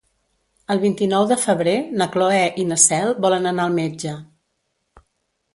[0.75, 4.15] El vint-i-nou de febrer na Cloè i na Cel volen anar al metge.